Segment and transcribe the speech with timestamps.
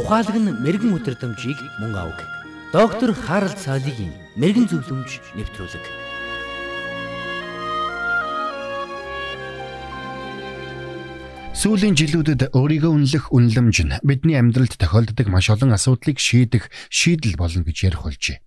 [0.00, 2.24] Ухаалаг нь мэрэгэн өдрөмжийг мөн авг.
[2.72, 5.84] Доктор Харалт цаалогийн мэрэгэн зөвлөмж нэвтрүүлэг.
[11.50, 17.66] Сүүлийн жилүүдэд өөрийгөө үнэлэх үнэлэмж нь бидний амьдралд тохиолддог маш олон асуудлыг шийдэх шийдэл болно
[17.66, 18.38] гэж ярих болжээ.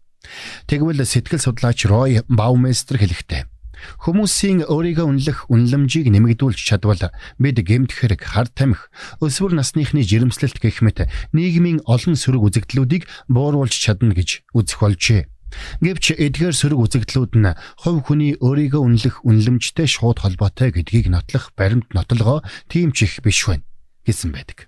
[0.72, 3.44] Тэгвэл сэтгэл судлаач Рой Баумейстер хэлэхдээ
[4.08, 8.88] Хүмүүсийн өөрийгөө үнэлэх үнэлэмжийг нэмэгдүүлж чадвал бид гэмт хэрэг, хар тамхи,
[9.20, 15.33] өсвөр насныхны жирэмслэлт гэх мэт нийгмийн олон сөрөг үзэгдлүүдийг бууруулж чадна гэж үзэх болжээ.
[15.82, 21.92] Гэвч эдгээр сөрөг үзэгдлүүд нь хувь хүний өөрийгөө үнэлэх үнэлэмжтэй шууд холбоотой гэдгийг нотлох баримт
[21.94, 23.64] нотолгоо тийм ч их биш байна
[24.06, 24.68] гэсэн байдаг.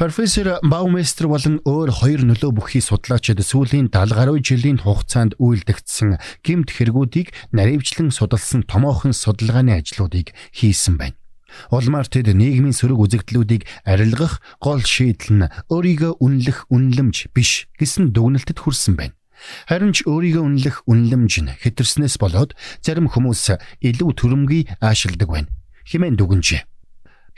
[0.00, 6.72] Профессор Баумейстер болон өөр хоёр нөлөө бүхий судлаачид сүүлийн 70 гаруй жилийн хугацаанд үйлдэгдсэн гэмт
[6.72, 11.20] хэрэгүүдийг наривчлан судалсан томоохон судалгааны ажлуудыг хийсэн байна.
[11.68, 18.56] Улмаар тэд нийгмийн сөрөг үзэгдлүүдийг арилгах гол шийдэл нь өөрийгөө үнэлэх үнэлэмж биш гэсэн дүгнэлтэд
[18.56, 19.19] хүрсэн байна.
[19.68, 25.52] Харин ч өөрийгөө үнэлэх үнэлэмж нь хэтэрснээс болоод зарим хүмүүс илүү төрөмгий аашилдаг байна.
[25.86, 26.62] Химэн дүгнжээ.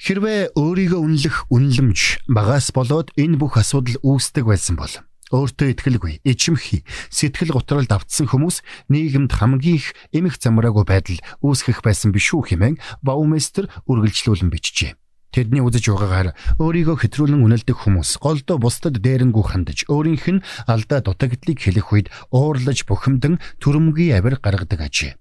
[0.03, 4.91] Хэрвээ өөрийгөө үнэлэх үнэлэмж багаас болоод энэ бүх асуудал үүсдэг байсан бол
[5.33, 8.61] өөртөө итгэлгүй, ичимхий, сэтгэл готролд автсан хүмүүс
[8.93, 14.93] нийгэмд хамгийн их эмх замраагүй байдал үүсгэх байсан биш үү хэмээн Баумейстер үргэлжлүүлэн бичжээ.
[15.33, 16.29] Тэдний үзэж байгаагаар
[16.61, 22.85] өөрийгөө хэтрүүлэн үнэлдэг хүмүүс голдоо бусдад дээрэнгүү хандаж өөрийнх нь алдаа дутагдлыг хэлэх үед уурлаж
[22.85, 25.17] бухимдан төрөмгийн авир гаргадаг ажээ.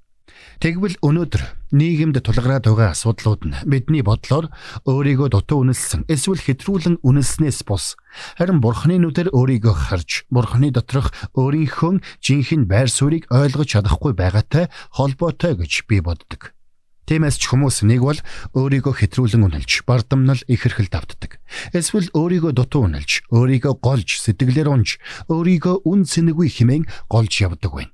[0.60, 4.52] Тэгвэл өнөөдөр нийгэмд тулгараад байгаа асуудлууд нь бидний бодлоор
[4.84, 7.98] өөрийгөө дутуу үнэлсэн эсвэл хэтрүүлэн үнэлснээс бус
[8.38, 15.58] харин бурхны нүдээр өөрийгөө харж бурхны доторх өөрийнхөө жинхэнэ байр суурийг ойлгож чадахгүй байгаатай холбоотой
[15.58, 16.54] гэж би боддог.
[17.12, 18.20] Тиймээс ч хүмүүс нэг бол
[18.56, 21.44] өөрийгөө хэтрүүлэн үнэлж, бардамнал ихэрхэл давтдаг.
[21.76, 24.96] Эсвэл өөрийгөө дутуу үнэлж, өөрийгөө голж, сэтгэлээр унж,
[25.28, 27.92] өөрийгөө үн цэнэгүй хэмээн голж явдаг байна.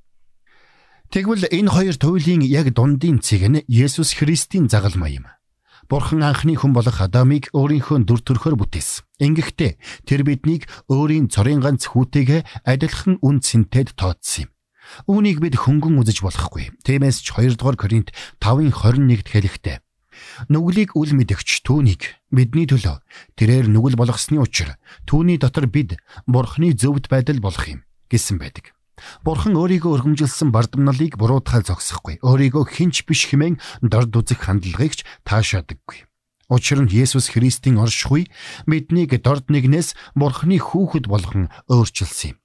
[1.09, 5.25] Тэгвэл энэ хоёр туйлын яг дундын цэг нь Есүс Христийн загалмай юм.
[5.89, 9.01] Бурхан анхны хүн болох Адамыг өөрийнхөө дүр төрхөөр бүтээсэн.
[9.17, 14.56] Ингэхдээ тэр биднийг өөрийн цорын ганц хүүтэйгээ адилхан үн цэнтэд тооцсон юм.
[15.07, 16.71] Үүнийг бид хөнгөн үзэж болохгүй.
[16.83, 18.09] Тиймээс ч 2 дугаар Коринт
[18.39, 19.77] 5:21-д хэлэхдээ
[20.49, 23.01] нүглийг үл мэдэгч түүнийг бидний төлөө
[23.37, 28.73] тэрээр нүгэл болгосны учир түүний дотор бид бурхны зөвд байдал болох юм гэсэн байдаг.
[29.21, 32.17] Бурхан өөрийгөө өргөмжилсөн бардамналыг буруутгал зогсохгүй.
[32.25, 36.09] Өөрийгөө хинч биш хэмээн дорд үзэх хандлагыг ч таашаадаггүй.
[36.49, 38.31] Учир нь Есүс Христийн оршихуй
[38.65, 42.37] биднийг дорд нэгнээс Бурхны хүүхэд болгон өөрчилсөн юм.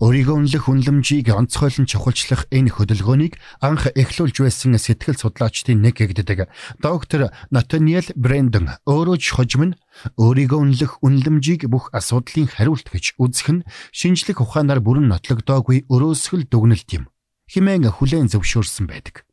[0.00, 6.48] Өөрийгөө үнэлэх үнлэмжийг онцгойлон чухалчлах энэ хөдөлгөөнийг анх эхлүүлж байсан сэтгэл судлаачдын нэг гэгддэг
[6.80, 9.78] доктор Натаниэл Брэндон өөрөө ч хожим нь
[10.16, 16.88] өөрийгөө үнэлэх үнлэмжийг бүх асуудлын хариулт гэж үзэх нь шинжлэх ухаанаар бүрэн нотлогдоогүй өрөөсгөл дүгнэлт
[16.96, 17.04] юм.
[17.52, 19.28] Химэн хүлээн зөвшөөрсөн байдаг.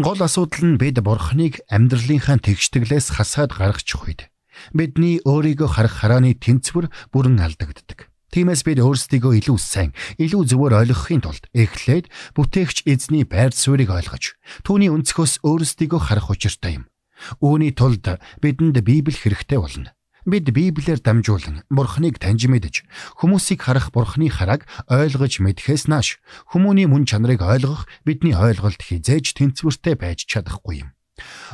[0.00, 4.32] Гол асуудал нь бид бурхныг амьдралынхаа тэгштэглээс хасаад гаргачих үед
[4.72, 8.13] бидний өөрийгөө харах харааны тэнцвэр бүрэн алдагддаг.
[8.34, 14.34] Тиймээс бид өөрсдийгөө илүү сайн, илүү зөвөр ойлгохын тулд эхлээд бүтээгч эзний байр суурийг ойлгож,
[14.66, 16.90] түүний өнцгөөс өөрсдийгөө харах учиртай юм.
[17.38, 19.94] Үүний тулд бидэнд Библи хэрэгтэй болно.
[20.26, 22.82] Бид Библиэр дамжуулан Бурхныг таньж мэдж,
[23.22, 26.18] хүмүүсийг харах Бурхны харааг ойлгож мэдхээс нааш
[26.50, 30.90] хүмүүний мөн чанарыг ойлгох бидний ойлголт хизээж тэнцвэртэй байж чадахгүй юм.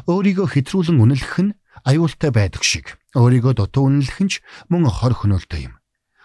[0.08, 1.52] Өөрийгөө хэтрүүлэн үнэлэх нь
[1.84, 2.96] аюултай байдаг шиг.
[3.12, 4.40] Өөрийгөө дутуу үнэлэх нь ч
[4.72, 5.79] мөн хор хөнөөлтэй юм.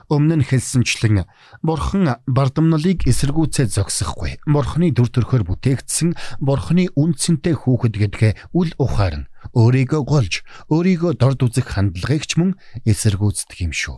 [0.06, 1.26] Өмнө нь хэлсэнчлэн
[1.66, 4.38] Бурхан бардамналыг эсэргүүцээ зогсохгүй.
[4.46, 11.42] Бурханы дүр төрхөөр бүтээгдсэн Бурханы үнцэнтэй хүүхэд гэдгээ үл ухаар нь өөрийгөө голж, өөрийгөө дорд
[11.42, 12.54] үзэх хандлагыг ч мөн
[12.86, 13.98] эсэргүүцдэг юм шүү.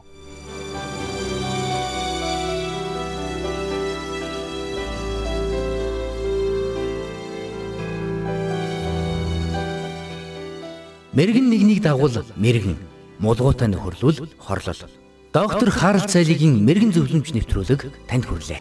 [11.18, 12.78] Мэргэн нэгнийг дагуул мэргэн,
[13.20, 18.60] мулгуутай нөхөрлөл хорлол Доктор Харалт цайлигийн мэрэгэн зөвлөмж нэвтрүүлэг танд хүрэлээ.